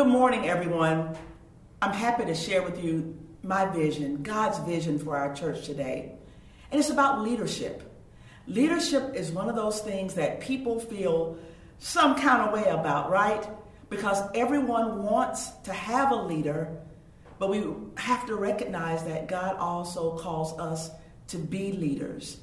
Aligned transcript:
everyone. 0.00 1.16
I'm 1.82 1.92
happy 1.92 2.24
to 2.24 2.34
share 2.34 2.62
with 2.62 2.84
you 2.84 3.18
my 3.42 3.66
vision, 3.66 4.22
God's 4.22 4.58
vision 4.58 4.96
for 4.96 5.16
our 5.16 5.34
church 5.34 5.66
today. 5.66 6.12
And 6.70 6.78
it's 6.78 6.90
about 6.90 7.22
leadership. 7.22 7.82
Leadership 8.46 9.16
is 9.16 9.32
one 9.32 9.48
of 9.48 9.56
those 9.56 9.80
things 9.80 10.14
that 10.14 10.38
people 10.38 10.78
feel 10.78 11.36
some 11.80 12.14
kind 12.14 12.42
of 12.42 12.52
way 12.52 12.70
about, 12.70 13.10
right? 13.10 13.44
Because 13.90 14.22
everyone 14.36 15.02
wants 15.02 15.50
to 15.64 15.72
have 15.72 16.12
a 16.12 16.16
leader, 16.16 16.78
but 17.40 17.50
we 17.50 17.64
have 17.96 18.24
to 18.26 18.36
recognize 18.36 19.02
that 19.02 19.26
God 19.26 19.56
also 19.56 20.16
calls 20.16 20.56
us 20.60 20.90
to 21.26 21.38
be 21.38 21.72
leaders. 21.72 22.38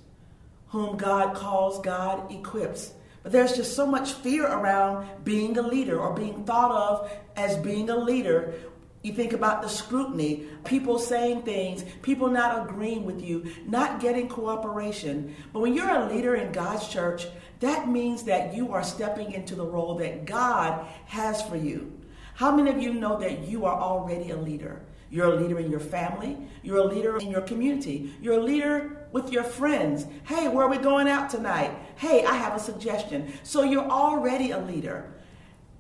Whom 0.68 0.98
God 0.98 1.34
calls, 1.36 1.80
God 1.80 2.30
equips. 2.34 2.92
But 3.26 3.32
there's 3.32 3.56
just 3.56 3.76
so 3.76 3.88
much 3.88 4.14
fear 4.14 4.46
around 4.46 5.08
being 5.24 5.58
a 5.58 5.64
leader 5.64 6.00
or 6.00 6.14
being 6.14 6.44
thought 6.44 6.70
of 6.70 7.12
as 7.36 7.58
being 7.58 7.90
a 7.90 7.96
leader. 7.96 8.54
You 9.02 9.14
think 9.14 9.34
about 9.34 9.64
the 9.64 9.68
scrutiny, 9.68 10.44
people 10.64 11.00
saying 11.00 11.42
things, 11.42 11.84
people 12.04 12.30
not 12.30 12.70
agreeing 12.70 13.04
with 13.04 13.24
you, 13.24 13.52
not 13.66 14.00
getting 14.00 14.30
cooperation. 14.30 15.36
But 15.52 15.62
when 15.62 15.74
you're 15.74 15.90
a 15.90 16.08
leader 16.08 16.36
in 16.36 16.52
God's 16.52 16.88
church, 16.88 17.26
that 17.62 17.90
means 17.90 18.22
that 18.26 18.54
you 18.54 18.74
are 18.74 18.84
stepping 18.84 19.32
into 19.32 19.56
the 19.56 19.66
role 19.66 19.96
that 19.96 20.26
God 20.26 20.86
has 21.08 21.42
for 21.42 21.56
you. 21.56 22.00
How 22.36 22.56
many 22.56 22.70
of 22.70 22.80
you 22.80 22.94
know 22.94 23.20
that 23.22 23.48
you 23.48 23.66
are 23.66 23.82
already 23.82 24.30
a 24.30 24.38
leader? 24.38 24.84
You're 25.10 25.34
a 25.34 25.36
leader 25.36 25.60
in 25.60 25.70
your 25.70 25.80
family. 25.80 26.38
You're 26.64 26.78
a 26.78 26.84
leader 26.84 27.18
in 27.18 27.30
your 27.30 27.42
community. 27.42 28.14
You're 28.22 28.40
a 28.40 28.44
leader 28.44 29.08
with 29.12 29.32
your 29.32 29.44
friends. 29.44 30.06
Hey, 30.26 30.48
where 30.48 30.66
are 30.66 30.70
we 30.70 30.78
going 30.78 31.08
out 31.08 31.30
tonight? 31.30 31.72
Hey, 31.96 32.26
I 32.26 32.36
have 32.36 32.56
a 32.56 32.60
suggestion. 32.60 33.32
So 33.44 33.64
you're 33.64 33.90
already 33.90 34.52
a 34.52 34.60
leader. 34.60 35.12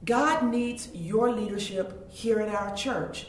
God 0.06 0.46
needs 0.46 0.90
your 0.94 1.32
leadership 1.32 2.10
here 2.12 2.40
at 2.40 2.50
our 2.50 2.76
church. 2.76 3.28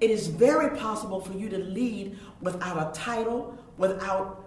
It 0.00 0.10
is 0.10 0.28
very 0.28 0.76
possible 0.76 1.20
for 1.20 1.34
you 1.34 1.48
to 1.50 1.58
lead 1.58 2.18
without 2.40 2.90
a 2.90 2.98
title, 2.98 3.56
without 3.76 4.44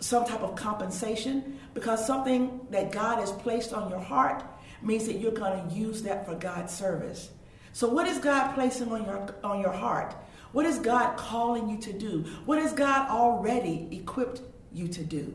some 0.00 0.24
type 0.24 0.40
of 0.40 0.56
compensation, 0.56 1.58
because 1.74 2.04
something 2.04 2.60
that 2.70 2.90
God 2.90 3.18
has 3.18 3.30
placed 3.32 3.72
on 3.72 3.88
your 3.88 4.00
heart 4.00 4.44
means 4.82 5.06
that 5.06 5.18
you're 5.18 5.32
going 5.32 5.68
to 5.68 5.74
use 5.74 6.02
that 6.02 6.26
for 6.26 6.34
God's 6.34 6.74
service. 6.74 7.30
So 7.72 7.88
what 7.88 8.06
is 8.06 8.18
God 8.18 8.54
placing 8.54 8.90
on 8.92 9.04
your 9.04 9.34
on 9.42 9.60
your 9.60 9.72
heart? 9.72 10.14
What 10.52 10.66
is 10.66 10.78
God 10.78 11.16
calling 11.16 11.68
you 11.68 11.78
to 11.78 11.92
do? 11.92 12.24
What 12.44 12.58
has 12.58 12.72
God 12.72 13.08
already 13.08 13.88
equipped 13.90 14.42
you 14.72 14.86
to 14.88 15.02
do? 15.02 15.34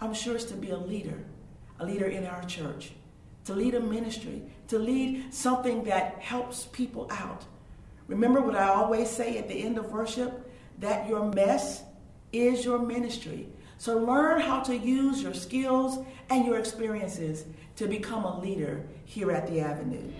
I'm 0.00 0.12
sure 0.12 0.34
it's 0.34 0.44
to 0.46 0.56
be 0.56 0.70
a 0.70 0.76
leader, 0.76 1.24
a 1.78 1.86
leader 1.86 2.06
in 2.06 2.26
our 2.26 2.44
church, 2.44 2.90
to 3.44 3.54
lead 3.54 3.74
a 3.74 3.80
ministry, 3.80 4.42
to 4.68 4.78
lead 4.78 5.32
something 5.32 5.84
that 5.84 6.18
helps 6.18 6.66
people 6.66 7.06
out. 7.10 7.44
Remember 8.08 8.40
what 8.40 8.56
I 8.56 8.68
always 8.68 9.08
say 9.08 9.38
at 9.38 9.48
the 9.48 9.54
end 9.54 9.78
of 9.78 9.92
worship 9.92 10.50
that 10.78 11.08
your 11.08 11.32
mess 11.32 11.84
is 12.32 12.64
your 12.64 12.80
ministry. 12.80 13.48
So 13.78 13.98
learn 13.98 14.40
how 14.40 14.60
to 14.60 14.76
use 14.76 15.22
your 15.22 15.34
skills 15.34 16.04
and 16.28 16.44
your 16.44 16.58
experiences 16.58 17.44
to 17.76 17.86
become 17.86 18.24
a 18.24 18.40
leader 18.40 18.84
here 19.04 19.30
at 19.30 19.46
the 19.46 19.60
Avenue. 19.60 20.10